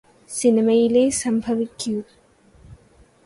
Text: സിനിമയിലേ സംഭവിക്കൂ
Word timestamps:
സിനിമയിലേ 0.29 1.03
സംഭവിക്കൂ 1.19 1.93